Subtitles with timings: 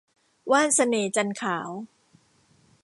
[0.51, 1.69] ว่านเสน่ห์จันทร์ขาว